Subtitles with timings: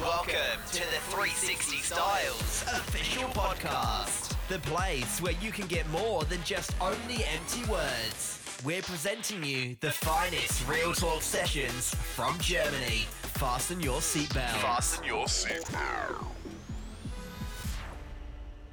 [0.00, 6.38] Welcome to the 360 Styles official podcast, the place where you can get more than
[6.42, 8.40] just only empty words.
[8.64, 13.04] We're presenting you the finest real talk sessions from Germany.
[13.34, 14.62] Fasten your seatbelt.
[14.62, 16.24] Fasten your seatbelt.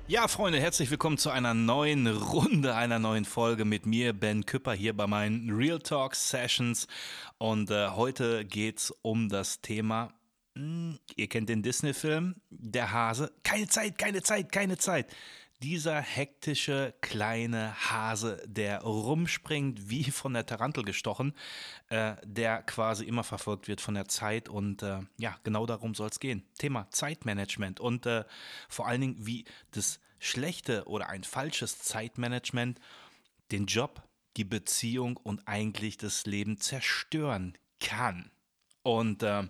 [0.07, 4.71] Ja, Freunde, herzlich willkommen zu einer neuen Runde, einer neuen Folge mit mir, Ben Küpper,
[4.71, 6.87] hier bei meinen Real Talk Sessions.
[7.37, 10.13] Und äh, heute geht's um das Thema,
[11.15, 13.31] ihr kennt den Disney-Film, der Hase.
[13.43, 15.13] Keine Zeit, keine Zeit, keine Zeit.
[15.63, 21.33] Dieser hektische kleine Hase, der rumspringt wie von der Tarantel gestochen,
[21.89, 24.49] äh, der quasi immer verfolgt wird von der Zeit.
[24.49, 26.43] Und äh, ja, genau darum soll es gehen.
[26.59, 28.23] Thema Zeitmanagement und äh,
[28.69, 32.79] vor allen Dingen, wie das schlechte oder ein falsches Zeitmanagement
[33.51, 34.03] den Job,
[34.37, 38.29] die Beziehung und eigentlich das Leben zerstören kann.
[38.87, 39.43] Und äh,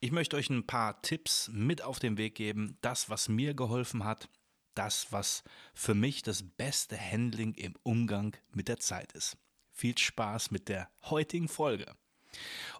[0.00, 4.02] ich möchte euch ein paar Tipps mit auf den Weg geben, das, was mir geholfen
[4.02, 4.28] hat,
[4.74, 5.44] das, was
[5.74, 9.36] für mich das beste Handling im Umgang mit der Zeit ist.
[9.70, 11.94] Viel Spaß mit der heutigen Folge.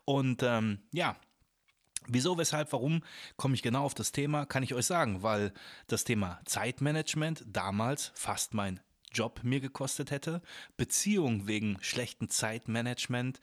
[0.04, 1.16] Und ähm, ja,
[2.06, 3.02] Wieso, weshalb, warum
[3.36, 5.54] komme ich genau auf das Thema, kann ich euch sagen, weil
[5.86, 10.42] das Thema Zeitmanagement damals fast mein Job mir gekostet hätte,
[10.76, 13.40] Beziehungen wegen schlechten Zeitmanagement,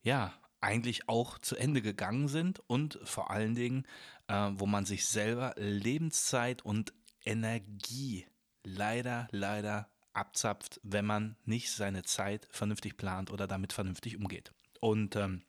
[0.00, 3.86] ja, eigentlich auch zu Ende gegangen sind und vor allen Dingen,
[4.28, 6.92] äh, wo man sich selber Lebenszeit und
[7.24, 8.26] Energie
[8.64, 14.52] leider, leider abzapft, wenn man nicht seine Zeit vernünftig plant oder damit vernünftig umgeht.
[14.80, 15.42] Und ähm,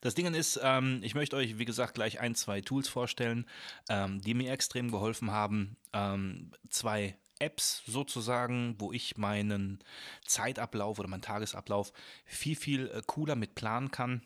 [0.00, 3.46] das Ding ist, ähm, ich möchte euch, wie gesagt, gleich ein, zwei Tools vorstellen,
[3.88, 5.76] ähm, die mir extrem geholfen haben.
[5.92, 9.78] Ähm, zwei Apps sozusagen, wo ich meinen
[10.24, 11.92] Zeitablauf oder meinen Tagesablauf
[12.24, 14.22] viel, viel äh, cooler mit planen kann.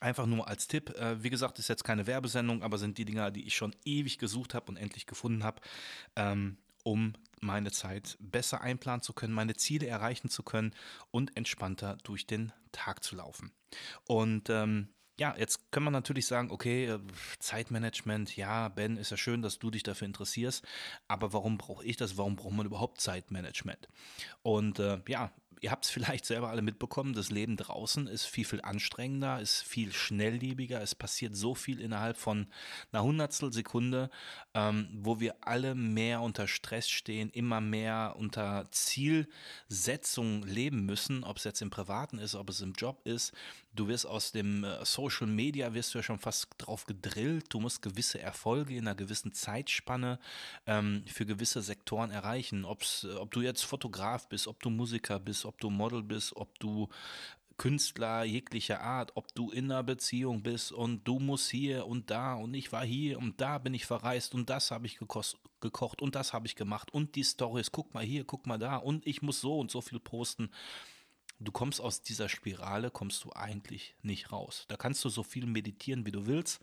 [0.00, 0.90] Einfach nur als Tipp.
[0.90, 4.18] Äh, wie gesagt, ist jetzt keine Werbesendung, aber sind die Dinger, die ich schon ewig
[4.18, 5.60] gesucht habe und endlich gefunden habe,
[6.16, 10.74] ähm, um meine Zeit besser einplanen zu können, meine Ziele erreichen zu können
[11.10, 13.52] und entspannter durch den Tag zu laufen.
[14.06, 14.88] Und ähm,
[15.22, 16.98] ja, jetzt kann man natürlich sagen, okay, äh,
[17.38, 20.66] Zeitmanagement, ja, Ben, ist ja schön, dass du dich dafür interessierst,
[21.06, 22.16] aber warum brauche ich das?
[22.16, 23.86] Warum braucht man überhaupt Zeitmanagement?
[24.42, 25.30] Und äh, ja,
[25.62, 29.62] ihr habt es vielleicht selber alle mitbekommen, das Leben draußen ist viel, viel anstrengender, ist
[29.62, 32.48] viel schnelllebiger, es passiert so viel innerhalb von
[32.90, 34.10] einer Hundertstel Sekunde,
[34.54, 41.36] ähm, wo wir alle mehr unter Stress stehen, immer mehr unter Zielsetzung leben müssen, ob
[41.36, 43.32] es jetzt im Privaten ist, ob es im Job ist.
[43.74, 47.60] Du wirst aus dem äh, Social Media, wirst du ja schon fast drauf gedrillt, du
[47.60, 50.18] musst gewisse Erfolge in einer gewissen Zeitspanne
[50.66, 55.46] ähm, für gewisse Sektoren erreichen, Ob's, ob du jetzt Fotograf bist, ob du Musiker bist,
[55.52, 56.88] ob du Model bist, ob du
[57.58, 62.34] Künstler jeglicher Art, ob du in einer Beziehung bist und du musst hier und da
[62.34, 66.14] und ich war hier und da bin ich verreist und das habe ich gekocht und
[66.14, 69.20] das habe ich gemacht und die Stories, guck mal hier, guck mal da und ich
[69.20, 70.50] muss so und so viel posten.
[71.38, 74.64] Du kommst aus dieser Spirale, kommst du eigentlich nicht raus.
[74.68, 76.60] Da kannst du so viel meditieren, wie du willst.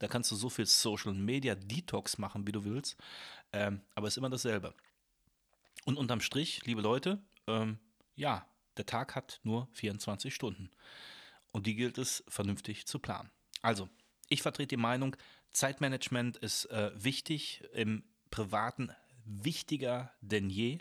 [0.00, 2.96] Da kannst du so viel Social Media Detox machen, wie du willst.
[3.52, 4.74] Ähm, aber es ist immer dasselbe.
[5.84, 7.78] Und unterm Strich, liebe Leute, ähm,
[8.14, 8.46] ja,
[8.76, 10.70] der Tag hat nur 24 Stunden.
[11.50, 13.30] Und die gilt es vernünftig zu planen.
[13.60, 13.88] Also,
[14.28, 15.16] ich vertrete die Meinung,
[15.52, 18.90] Zeitmanagement ist äh, wichtig, im Privaten
[19.24, 20.78] wichtiger denn je.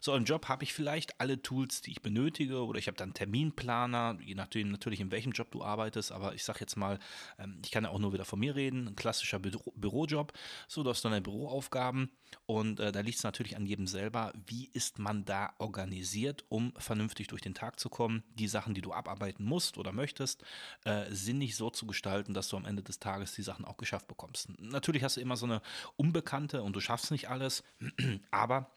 [0.00, 3.14] So, im Job habe ich vielleicht alle Tools, die ich benötige, oder ich habe dann
[3.14, 6.98] Terminplaner, je nachdem natürlich, in welchem Job du arbeitest, aber ich sage jetzt mal,
[7.38, 10.32] ähm, ich kann ja auch nur wieder von mir reden, ein klassischer Büro Bürojob,
[10.68, 12.10] so, du hast deine Büroaufgaben
[12.46, 16.72] und äh, da liegt es natürlich an jedem selber, wie ist man da organisiert, um
[16.78, 20.44] vernünftig durch den Tag zu kommen, die Sachen, die du abarbeiten musst oder möchtest,
[20.84, 24.08] äh, sinnig so zu gestalten, dass du am Ende des Tages die Sachen auch geschafft
[24.08, 24.48] bekommst.
[24.58, 25.62] Natürlich hast du immer so eine
[25.96, 27.62] Unbekannte und du schaffst nicht alles,
[28.30, 28.75] aber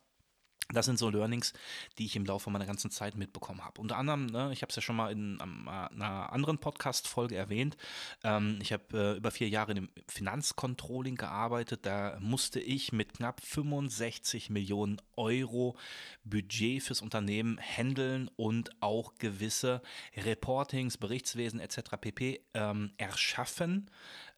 [0.72, 1.54] das sind so Learnings,
[1.98, 3.82] die ich im Laufe meiner ganzen Zeit mitbekommen habe.
[3.82, 7.76] Unter anderem, ne, ich habe es ja schon mal in einer anderen Podcast-Folge erwähnt,
[8.24, 11.88] ähm, ich habe äh, über vier Jahre im Finanzcontrolling gearbeitet.
[11.88, 15.76] Da musste ich mit knapp 65 Millionen Euro
[16.24, 19.82] Budget fürs Unternehmen handeln und auch gewisse
[20.16, 21.98] Reportings, Berichtswesen etc.
[22.00, 22.46] pp.
[22.54, 23.90] Ähm, erschaffen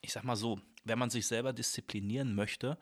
[0.01, 2.77] ich sag mal so, wenn man sich selber disziplinieren möchte,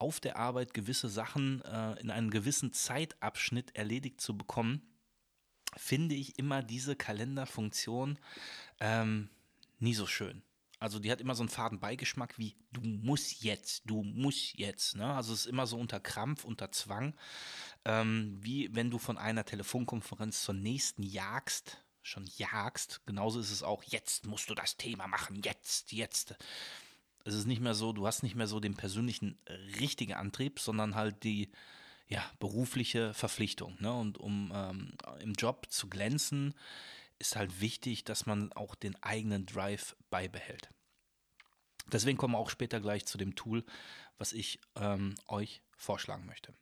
[0.00, 4.82] auf der Arbeit gewisse Sachen äh, in einem gewissen Zeitabschnitt erledigt zu bekommen,
[5.76, 8.18] finde ich immer diese Kalenderfunktion
[8.80, 9.28] ähm,
[9.78, 10.42] nie so schön.
[10.80, 14.94] Also die hat immer so einen faden Beigeschmack wie du musst jetzt, du musst jetzt.
[14.94, 15.12] Ne?
[15.12, 17.14] Also es ist immer so unter Krampf, unter Zwang,
[17.84, 23.00] ähm, wie wenn du von einer Telefonkonferenz zur nächsten jagst, schon jagst.
[23.06, 26.36] Genauso ist es auch, jetzt musst du das Thema machen, jetzt, jetzt.
[27.28, 29.38] Es ist nicht mehr so, du hast nicht mehr so den persönlichen
[29.78, 31.50] richtigen Antrieb, sondern halt die,
[32.08, 33.76] ja, berufliche Verpflichtung.
[33.80, 33.92] Ne?
[33.92, 36.54] Und um ähm, im Job zu glänzen,
[37.18, 40.70] ist halt wichtig, dass man auch den eigenen Drive beibehält.
[41.92, 43.62] Deswegen kommen wir auch später gleich zu dem Tool,
[44.16, 46.54] was ich ähm, euch vorschlagen möchte.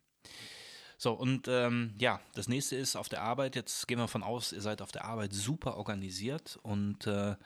[0.98, 3.54] So, und ähm, ja, das nächste ist auf der Arbeit.
[3.54, 7.37] Jetzt gehen wir von aus, ihr seid auf der Arbeit super organisiert und äh,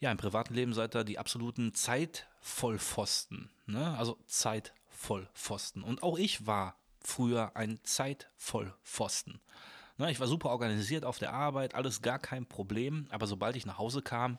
[0.00, 3.50] ja, im privaten Leben seid ihr die absoluten Zeitvollpfosten.
[3.66, 3.96] Ne?
[3.98, 5.82] Also Zeitvollpfosten.
[5.82, 9.40] Und auch ich war früher ein Zeitvollpfosten.
[9.96, 13.64] Ne, ich war super organisiert auf der Arbeit, alles gar kein Problem, aber sobald ich
[13.64, 14.38] nach Hause kam,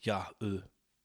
[0.00, 0.60] ja, äh,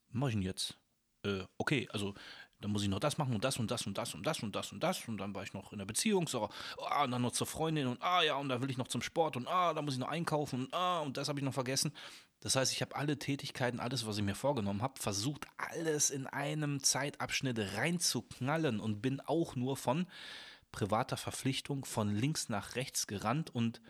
[0.09, 0.79] mach ich denn jetzt?
[1.23, 2.15] Äh, okay, also
[2.61, 4.53] dann muss ich noch das machen und das und das und das und das und
[4.55, 6.49] das und das und dann war ich noch in der Beziehung, so,
[6.89, 9.01] ah, und dann noch zur Freundin und ah ja, und da will ich noch zum
[9.01, 11.53] Sport und ah, da muss ich noch einkaufen und ah, und das habe ich noch
[11.53, 11.91] vergessen.
[12.39, 16.27] Das heißt, ich habe alle Tätigkeiten, alles, was ich mir vorgenommen habe, versucht, alles in
[16.27, 20.05] einem Zeitabschnitt reinzuknallen und bin auch nur von
[20.71, 23.81] privater Verpflichtung von links nach rechts gerannt und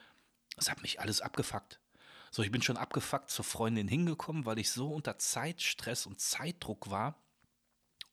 [0.57, 1.81] es hat mich alles abgefuckt.
[2.31, 6.89] So, ich bin schon abgefuckt zur Freundin hingekommen, weil ich so unter Zeitstress und Zeitdruck
[6.89, 7.15] war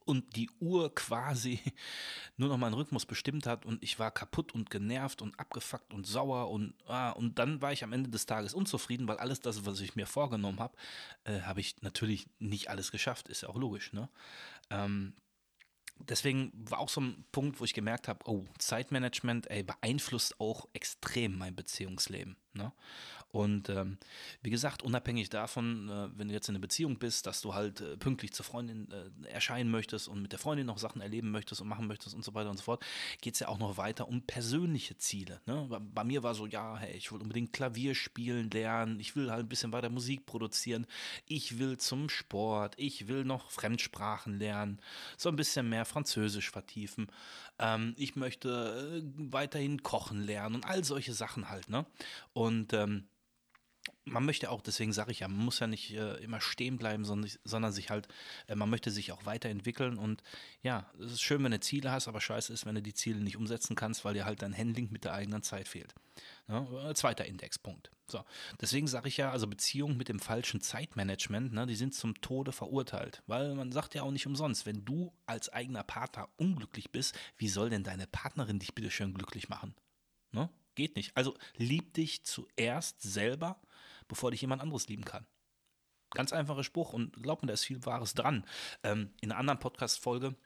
[0.05, 1.61] und die Uhr quasi
[2.37, 6.07] nur noch meinen Rhythmus bestimmt hat und ich war kaputt und genervt und abgefuckt und
[6.07, 9.65] sauer und ah, und dann war ich am Ende des Tages unzufrieden, weil alles das,
[9.67, 10.77] was ich mir vorgenommen habe,
[11.25, 14.09] äh, habe ich natürlich nicht alles geschafft, ist ja auch logisch, ne?
[14.71, 15.15] Ähm,
[16.09, 20.69] deswegen war auch so ein Punkt, wo ich gemerkt habe, oh, Zeitmanagement, ey, beeinflusst auch
[20.73, 22.37] extrem mein Beziehungsleben.
[22.55, 22.73] Ne?
[23.33, 23.97] Und ähm,
[24.43, 27.81] wie gesagt, unabhängig davon, äh, wenn du jetzt in einer Beziehung bist, dass du halt
[27.81, 31.63] äh, pünktlich zur Freundin äh, erscheinen möchtest und mit der Freundin noch Sachen erleben möchtest
[31.63, 32.85] und machen möchtest und so weiter und so fort,
[33.23, 35.41] geht es ja auch noch weiter um persönliche Ziele.
[35.47, 35.67] Ne?
[35.71, 39.31] Bei, bei, mir war so, ja, hey, ich will unbedingt Klavier spielen lernen, ich will
[39.31, 40.87] halt ein bisschen weiter Musik produzieren,
[41.27, 44.79] ich will zum Sport, ich will noch Fremdsprachen lernen,
[45.17, 47.07] so ein bisschen mehr Französisch vertiefen,
[47.59, 51.71] ähm, ich möchte äh, weiterhin kochen lernen und all solche Sachen halt.
[51.71, 51.87] Ne?
[52.49, 53.09] Ähm,
[54.05, 57.05] man möchte auch, deswegen sage ich ja, man muss ja nicht äh, immer stehen bleiben,
[57.05, 58.09] sondern, sondern sich halt,
[58.49, 60.23] äh, man möchte sich auch weiterentwickeln und
[60.63, 63.21] ja, es ist schön, wenn du Ziele hast, aber scheiße ist, wenn du die Ziele
[63.21, 65.95] nicht umsetzen kannst, weil dir halt dein Handling mit der eigenen Zeit fehlt.
[66.49, 67.91] Ja, äh, zweiter Indexpunkt.
[68.07, 68.25] So,
[68.61, 72.53] deswegen sage ich ja, also Beziehungen mit dem falschen Zeitmanagement, ne, die sind zum Tode
[72.53, 77.19] verurteilt, weil man sagt ja auch nicht umsonst, wenn du als eigener Partner unglücklich bist,
[77.39, 79.75] wie soll denn deine Partnerin dich bitte schön glücklich machen?
[80.33, 80.51] Ne?
[80.75, 81.17] Geht nicht.
[81.17, 83.61] Also lieb dich zuerst selber
[84.13, 85.27] bevor dich jemand anderes lieben kann.
[86.11, 88.45] Ganz einfacher Spruch und glaub mir, da ist viel Wahres dran.
[88.83, 90.37] Ähm, in einer anderen Podcast-Folge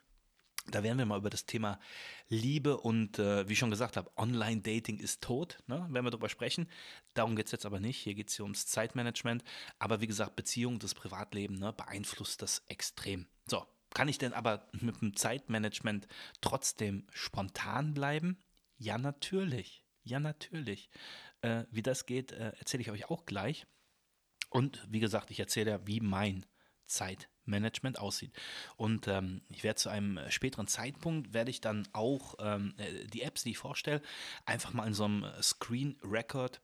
[0.69, 1.79] da werden wir mal über das Thema
[2.27, 5.63] Liebe und äh, wie ich schon gesagt habe, Online-Dating ist tot.
[5.67, 5.75] Ne?
[5.75, 6.69] Werden wir darüber sprechen.
[7.13, 7.97] Darum geht es jetzt aber nicht.
[7.97, 9.45] Hier geht es hier ums Zeitmanagement.
[9.79, 13.27] Aber wie gesagt, Beziehung, das Privatleben ne, beeinflusst das extrem.
[13.45, 16.05] So, kann ich denn aber mit dem Zeitmanagement
[16.41, 18.37] trotzdem spontan bleiben?
[18.77, 19.86] Ja, natürlich.
[20.07, 20.89] Ja, natürlich.
[21.41, 23.67] Äh, wie das geht, äh, erzähle ich euch auch gleich.
[24.49, 26.45] Und wie gesagt, ich erzähle ja, wie mein
[26.85, 28.31] Zeitmanagement aussieht.
[28.77, 33.21] Und ähm, ich werde zu einem späteren Zeitpunkt, werde ich dann auch ähm, äh, die
[33.21, 34.01] Apps, die ich vorstelle,
[34.45, 36.61] einfach mal in so einem Screen Record,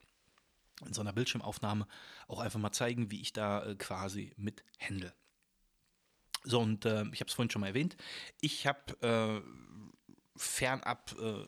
[0.86, 1.86] in so einer Bildschirmaufnahme
[2.30, 5.14] auch einfach mal zeigen, wie ich da äh, quasi mit handle.
[6.46, 7.98] So, und äh, ich habe es vorhin schon mal erwähnt,
[8.40, 9.42] ich habe äh,
[10.38, 11.46] fernab äh,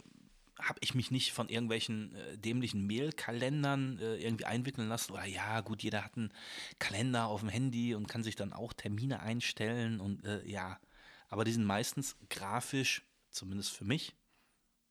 [0.60, 5.12] habe ich mich nicht von irgendwelchen äh, dämlichen Mailkalendern äh, irgendwie einwickeln lassen.
[5.12, 6.34] Oder ja, gut, jeder hat einen
[6.80, 10.80] Kalender auf dem Handy und kann sich dann auch Termine einstellen und äh, ja.
[11.28, 14.16] Aber die sind meistens grafisch, zumindest für mich,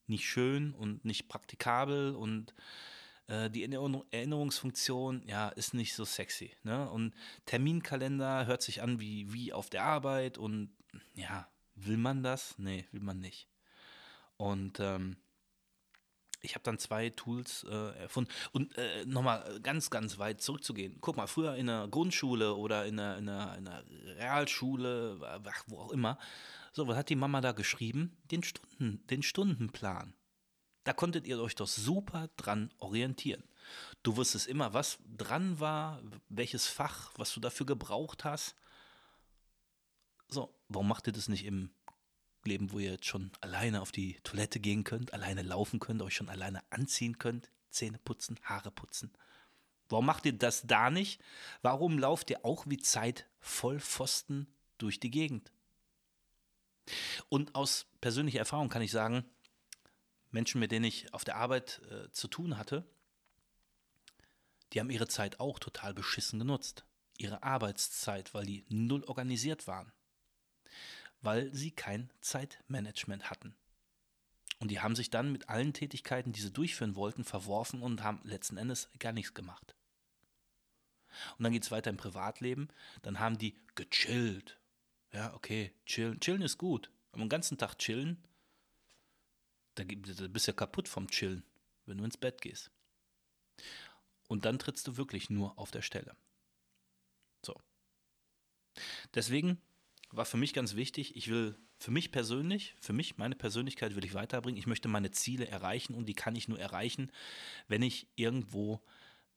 [0.06, 2.54] nicht schön und nicht praktikabel und
[3.28, 6.52] äh, die Erinnerungsfunktion, ja, ist nicht so sexy.
[6.62, 6.90] Ne?
[6.90, 7.14] Und
[7.46, 10.74] Terminkalender hört sich an wie, wie auf der Arbeit und
[11.14, 12.58] ja, will man das?
[12.58, 13.48] Nee, will man nicht.
[14.36, 15.16] Und ähm,
[16.44, 18.30] ich habe dann zwei Tools äh, erfunden.
[18.52, 20.98] Und äh, nochmal ganz, ganz weit zurückzugehen.
[21.00, 23.84] Guck mal, früher in der Grundschule oder in der, in der, in der
[24.16, 25.20] Realschule,
[25.66, 26.18] wo auch immer,
[26.72, 28.16] so, was hat die Mama da geschrieben?
[28.30, 30.14] Den, Stunden, den Stundenplan.
[30.84, 33.44] Da konntet ihr euch doch super dran orientieren.
[34.02, 38.54] Du wusstest immer, was dran war, welches Fach, was du dafür gebraucht hast.
[40.28, 41.70] So, warum macht ihr das nicht im
[42.46, 46.14] Leben, wo ihr jetzt schon alleine auf die Toilette gehen könnt, alleine laufen könnt, euch
[46.14, 49.12] schon alleine anziehen könnt, Zähne putzen, Haare putzen?
[49.88, 51.20] Warum macht ihr das da nicht?
[51.62, 54.46] Warum lauft ihr auch wie Zeit voll Pfosten
[54.78, 55.52] durch die Gegend?
[57.28, 59.24] Und aus persönlicher Erfahrung kann ich sagen,
[60.30, 62.84] Menschen, mit denen ich auf der Arbeit äh, zu tun hatte,
[64.72, 66.84] die haben ihre Zeit auch total beschissen genutzt.
[67.16, 69.92] Ihre Arbeitszeit, weil die null organisiert waren.
[71.24, 73.56] Weil sie kein Zeitmanagement hatten.
[74.60, 78.20] Und die haben sich dann mit allen Tätigkeiten, die sie durchführen wollten, verworfen und haben
[78.24, 79.74] letzten Endes gar nichts gemacht.
[81.38, 82.68] Und dann geht es weiter im Privatleben.
[83.02, 84.58] Dann haben die gechillt.
[85.12, 86.20] Ja, okay, chillen.
[86.20, 86.90] Chillen ist gut.
[87.12, 88.22] Aber den ganzen Tag chillen,
[89.76, 91.42] da, bist du ja kaputt vom Chillen,
[91.86, 92.70] wenn du ins Bett gehst.
[94.28, 96.16] Und dann trittst du wirklich nur auf der Stelle.
[97.44, 97.60] So.
[99.14, 99.60] Deswegen
[100.16, 104.04] war für mich ganz wichtig, ich will für mich persönlich, für mich, meine Persönlichkeit will
[104.04, 104.58] ich weiterbringen.
[104.58, 107.10] Ich möchte meine Ziele erreichen und die kann ich nur erreichen,
[107.68, 108.80] wenn ich irgendwo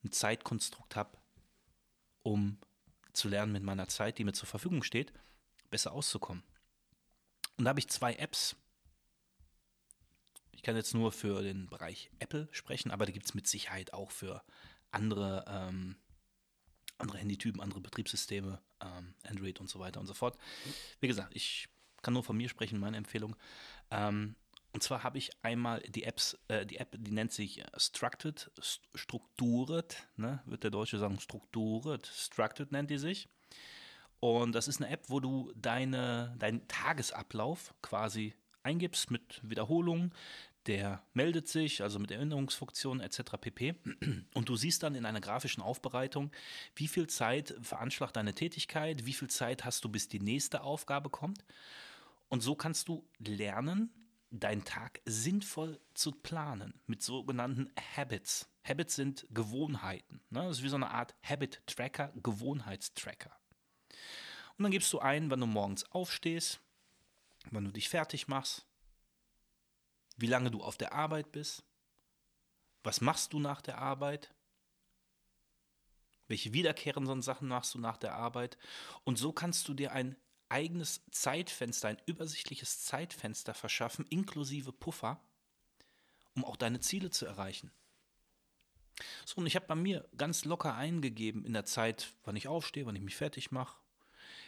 [0.04, 1.18] ein Zeitkonstrukt habe,
[2.24, 2.60] um
[3.14, 5.12] zu lernen mit meiner Zeit, die mir zur Verfügung steht,
[5.70, 6.44] besser auszukommen.
[7.58, 8.56] Und da habe ich zwei Apps.
[10.52, 13.94] Ich kann jetzt nur für den Bereich Apple sprechen, aber da gibt es mit Sicherheit
[13.94, 14.44] auch für
[14.92, 15.98] andere, ähm,
[16.98, 20.38] andere Handytypen, andere Betriebssysteme, ähm, Android und so weiter und so fort.
[21.00, 21.68] Wie gesagt, ich
[22.02, 23.36] kann nur von mir sprechen, meine Empfehlung.
[23.92, 24.36] Ähm,
[24.74, 28.52] und zwar habe ich einmal die Apps, äh, die App, die nennt sich Structured,
[28.94, 33.28] Structured, ne, wird der Deutsche sagen, Structured, Structured nennt die sich.
[34.20, 40.14] Und das ist eine App, wo du deine, deinen Tagesablauf quasi eingibst mit Wiederholungen.
[40.68, 43.22] Der meldet sich, also mit Erinnerungsfunktionen etc.
[43.40, 43.76] pp.
[44.34, 46.32] Und du siehst dann in einer grafischen Aufbereitung,
[46.76, 51.10] wie viel Zeit veranschlagt deine Tätigkeit, wie viel Zeit hast du, bis die nächste Aufgabe
[51.10, 51.46] kommt.
[52.28, 53.90] Und so kannst du lernen,
[54.30, 58.50] deinen Tag sinnvoll zu planen mit sogenannten Habits.
[58.68, 60.22] Habits sind Gewohnheiten.
[60.30, 60.42] Ne?
[60.42, 63.32] Das ist wie so eine Art Habit-Tracker, Gewohnheitstracker.
[64.58, 66.60] Und dann gibst du ein, wann du morgens aufstehst,
[67.52, 68.66] wann du dich fertig machst,
[70.18, 71.64] wie lange du auf der Arbeit bist,
[72.84, 74.34] was machst du nach der Arbeit,
[76.28, 78.58] welche wiederkehrenden Sachen machst du nach der Arbeit.
[79.04, 80.16] Und so kannst du dir ein
[80.50, 85.22] eigenes Zeitfenster, ein übersichtliches Zeitfenster verschaffen, inklusive Puffer,
[86.36, 87.72] um auch deine Ziele zu erreichen.
[89.26, 92.86] So, und ich habe bei mir ganz locker eingegeben in der Zeit, wann ich aufstehe,
[92.86, 93.78] wann ich mich fertig mache,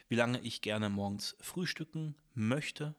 [0.07, 2.95] wie lange ich gerne morgens frühstücken möchte,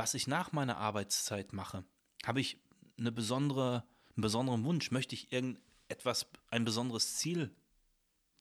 [0.00, 1.84] was ich nach meiner Arbeitszeit mache.
[2.24, 2.58] Habe ich
[2.98, 3.84] eine besondere,
[4.16, 4.90] einen besonderen Wunsch?
[4.90, 7.54] Möchte ich irgendetwas, ein besonderes Ziel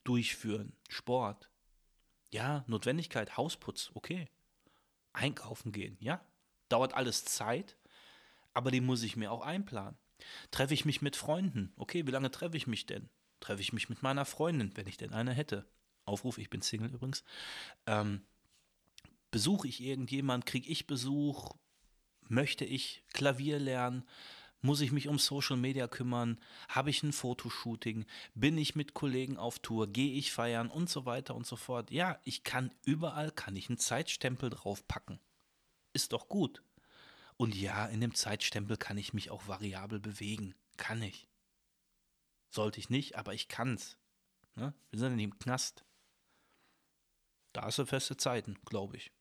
[0.06, 0.72] durchführen?
[0.88, 1.50] Sport?
[2.32, 4.30] Ja, Notwendigkeit, Hausputz, okay.
[5.12, 6.26] Einkaufen gehen, ja.
[6.70, 7.76] Dauert alles Zeit,
[8.54, 9.98] aber die muss ich mir auch einplanen.
[10.52, 11.74] Treffe ich mich mit Freunden?
[11.76, 13.10] Okay, wie lange treffe ich mich denn?
[13.42, 15.70] Treffe ich mich mit meiner Freundin, wenn ich denn eine hätte?
[16.06, 17.26] Aufruf, ich bin Single übrigens.
[17.86, 18.26] Ähm,
[19.32, 20.46] besuche ich irgendjemand?
[20.46, 21.56] Kriege ich Besuch?
[22.28, 24.08] Möchte ich Klavier lernen?
[24.62, 26.40] Muss ich mich um Social Media kümmern?
[26.68, 28.06] Habe ich ein Fotoshooting?
[28.36, 29.88] Bin ich mit Kollegen auf Tour?
[29.88, 30.70] Gehe ich feiern?
[30.70, 31.92] Und so weiter und so fort.
[31.92, 35.20] Ja, ich kann überall, kann ich einen Zeitstempel draufpacken.
[35.94, 36.62] Ist doch gut.
[37.38, 40.56] Und ja, in dem Zeitstempel kann ich mich auch variabel bewegen.
[40.76, 41.30] Kann ich.
[42.50, 43.98] Sollte ich nicht, aber ich kann's.
[44.56, 44.74] Ne?
[44.90, 45.86] Wir sind in dem Knast.
[47.54, 49.12] Da hast du feste Zeiten, glaube ich.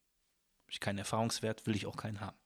[0.69, 2.37] Ich keinen Erfahrungswert, will ich auch keinen haben.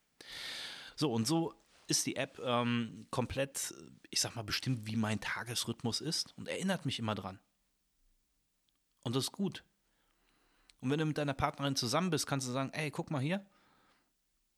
[0.97, 1.55] So, und so
[1.87, 3.75] ist die App ähm, komplett,
[4.11, 7.41] ich sag mal, bestimmt, wie mein Tagesrhythmus ist und erinnert mich immer dran.
[9.03, 9.65] Und das ist gut.
[10.81, 13.45] Und wenn du mit deiner Partnerin zusammen bist, kannst du sagen, ey, guck mal hier,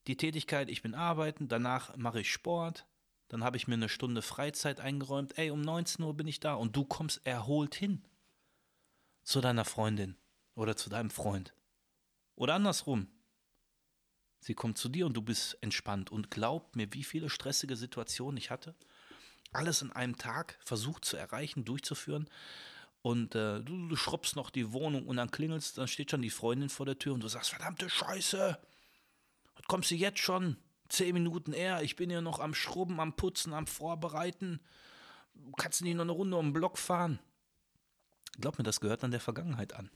[0.07, 2.87] die Tätigkeit, ich bin arbeiten, danach mache ich Sport,
[3.29, 6.55] dann habe ich mir eine Stunde Freizeit eingeräumt, ey, um 19 Uhr bin ich da
[6.55, 8.05] und du kommst erholt hin
[9.23, 10.17] zu deiner Freundin
[10.55, 11.55] oder zu deinem Freund.
[12.37, 13.09] Oder andersrum.
[14.45, 18.37] Sie kommt zu dir und du bist entspannt und glaub mir, wie viele stressige Situationen
[18.37, 18.75] ich hatte.
[19.53, 22.29] Alles in einem Tag versucht zu erreichen, durchzuführen.
[23.01, 26.29] Und äh, du, du schrubbst noch die Wohnung und dann klingelst, dann steht schon die
[26.29, 28.59] Freundin vor der Tür und du sagst, verdammte Scheiße,
[29.55, 30.59] was kommst du jetzt schon?
[30.91, 34.61] Zehn Minuten eher, ich bin ja noch am Schrubben, am Putzen, am Vorbereiten.
[35.57, 37.19] Kannst du nicht noch eine Runde um den Block fahren?
[38.39, 39.91] Glaub mir, das gehört dann der Vergangenheit an.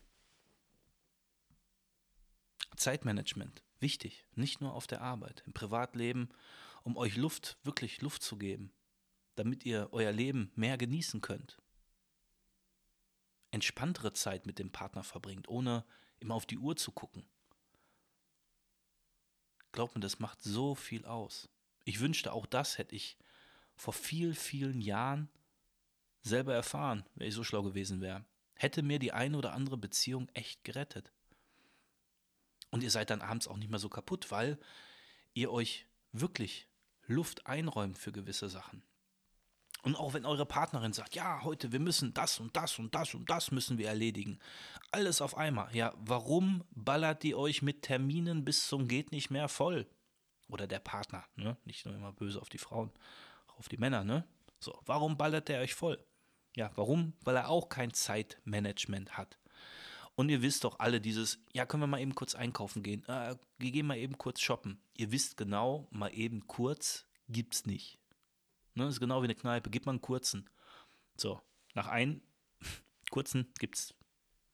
[2.76, 6.28] Zeitmanagement, wichtig, nicht nur auf der Arbeit, im Privatleben,
[6.82, 8.72] um euch Luft, wirklich Luft zu geben,
[9.34, 11.58] damit ihr euer Leben mehr genießen könnt.
[13.50, 15.84] Entspanntere Zeit mit dem Partner verbringt, ohne
[16.18, 17.24] immer auf die Uhr zu gucken.
[19.72, 21.48] Glaubt mir, das macht so viel aus.
[21.84, 23.16] Ich wünschte, auch das hätte ich
[23.76, 25.30] vor viel, vielen Jahren
[26.22, 28.24] selber erfahren, wenn ich so schlau gewesen wäre.
[28.54, 31.12] Hätte mir die eine oder andere Beziehung echt gerettet.
[32.70, 34.58] Und ihr seid dann abends auch nicht mehr so kaputt, weil
[35.34, 36.68] ihr euch wirklich
[37.06, 38.82] Luft einräumt für gewisse Sachen.
[39.82, 43.14] Und auch wenn eure Partnerin sagt, ja, heute, wir müssen das und das und das
[43.14, 44.38] und das müssen wir erledigen.
[44.90, 45.74] Alles auf einmal.
[45.74, 49.86] Ja, warum ballert die euch mit Terminen bis zum geht nicht mehr voll?
[50.48, 51.56] Oder der Partner, ne?
[51.64, 52.90] Nicht nur immer böse auf die Frauen,
[53.46, 54.24] auch auf die Männer, ne?
[54.58, 56.02] So, warum ballert der euch voll?
[56.56, 57.12] Ja, warum?
[57.22, 59.38] Weil er auch kein Zeitmanagement hat.
[60.18, 63.06] Und ihr wisst doch alle dieses, ja, können wir mal eben kurz einkaufen gehen.
[63.06, 64.82] Äh, wir gehen mal eben kurz shoppen.
[64.94, 68.00] Ihr wisst genau, mal eben kurz gibt's nicht.
[68.74, 69.70] Ne, das ist genau wie eine Kneipe.
[69.70, 70.50] Gib mal einen kurzen.
[71.16, 71.40] So,
[71.74, 72.20] nach einem
[73.12, 73.94] kurzen gibt's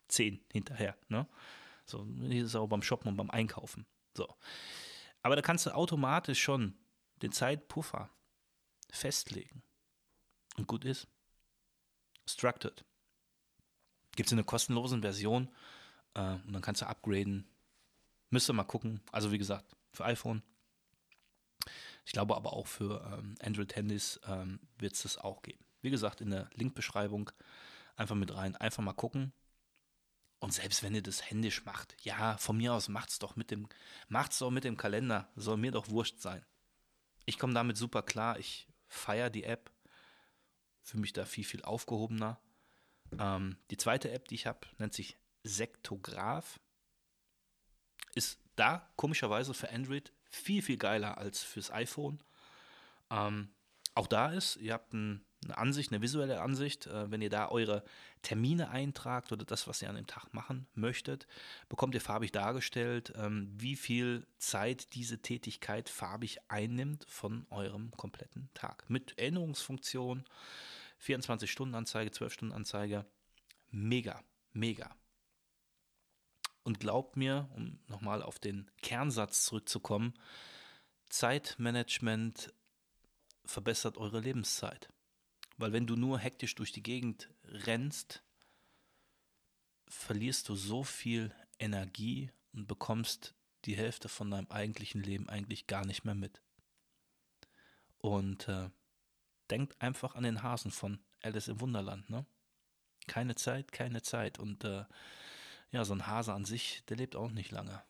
[0.09, 0.99] zehn hinterher.
[1.09, 1.27] Ne?
[1.87, 3.87] So, hier ist es auch beim Shoppen und beim Einkaufen.
[4.15, 4.29] So.
[5.23, 6.77] Aber da kannst du automatisch schon
[7.23, 8.11] den Zeitpuffer
[8.91, 9.63] festlegen.
[10.59, 11.09] Und gut ist.
[12.27, 12.85] Structured.
[14.17, 15.49] Gibt es in einer kostenlosen Version
[16.15, 17.47] äh, und dann kannst du upgraden.
[18.31, 19.01] Müsst ihr mal gucken.
[19.13, 20.43] Also wie gesagt, für iPhone.
[22.05, 25.65] Ich glaube aber auch für ähm, Android-Handys ähm, wird es das auch geben.
[25.81, 27.31] Wie gesagt, in der Linkbeschreibung
[27.97, 28.57] einfach mit rein.
[28.57, 29.33] Einfach mal gucken.
[30.39, 33.69] Und selbst wenn ihr das händisch macht, ja, von mir aus macht's doch mit dem,
[34.09, 35.29] macht's doch mit dem Kalender.
[35.37, 36.45] Soll mir doch wurscht sein.
[37.25, 38.39] Ich komme damit super klar.
[38.39, 39.71] Ich feiere die App.
[40.83, 42.39] Für mich da viel, viel aufgehobener.
[43.21, 46.61] Ähm, die zweite App, die ich habe, nennt sich Sektograph.
[48.15, 52.23] Ist da komischerweise für Android viel, viel geiler als fürs iPhone.
[53.11, 53.51] Ähm,
[53.95, 56.87] auch da ist, ihr habt ein, eine Ansicht, eine visuelle Ansicht.
[56.87, 57.85] Äh, wenn ihr da eure
[58.23, 61.27] Termine eintragt oder das, was ihr an dem Tag machen möchtet,
[61.69, 68.49] bekommt ihr farbig dargestellt, ähm, wie viel Zeit diese Tätigkeit farbig einnimmt von eurem kompletten
[68.55, 68.89] Tag.
[68.89, 70.25] Mit Erinnerungsfunktion,
[71.03, 73.05] 24-Stunden-Anzeige, 12-Stunden-Anzeige.
[73.71, 74.95] Mega, mega.
[76.63, 80.15] Und glaubt mir, um nochmal auf den Kernsatz zurückzukommen,
[81.11, 82.55] Zeitmanagement
[83.45, 84.89] verbessert eure Lebenszeit.
[85.57, 88.23] Weil wenn du nur hektisch durch die Gegend rennst,
[89.89, 95.87] verlierst du so viel Energie und bekommst die Hälfte von deinem eigentlichen Leben eigentlich gar
[95.87, 96.43] nicht mehr mit.
[97.99, 98.71] Und äh,
[99.55, 102.27] denkt einfach an den Hasen von Alice im Wunderland, ne?
[103.07, 104.41] Keine Zeit, keine Zeit.
[104.41, 104.85] Und äh,
[105.71, 107.81] ja, so ein Hase an sich, der lebt auch nicht lange.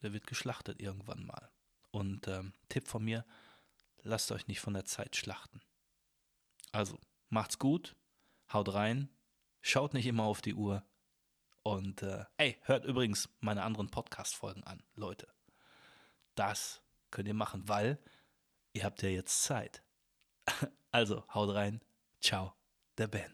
[0.00, 1.50] Der wird geschlachtet irgendwann mal.
[1.90, 3.26] Und ähm, Tipp von mir,
[4.04, 5.60] lasst euch nicht von der Zeit schlachten.
[6.72, 6.98] Also,
[7.28, 7.94] macht's gut,
[8.50, 9.10] haut rein,
[9.60, 10.82] schaut nicht immer auf die Uhr.
[11.62, 15.28] Und äh, ey, hört übrigens meine anderen Podcast-Folgen an, Leute.
[16.36, 17.98] Das könnt ihr machen, weil
[18.72, 19.83] ihr habt ja jetzt Zeit.
[20.92, 21.80] Also, haut rein.
[22.20, 22.54] Ciao,
[22.96, 23.30] der Ben.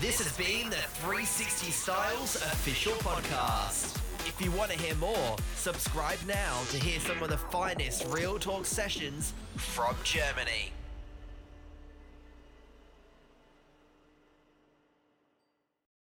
[0.00, 3.96] This has been the 360 Styles official podcast.
[4.28, 8.38] If you want to hear more, subscribe now to hear some of the finest Real
[8.38, 10.70] Talk sessions from Germany.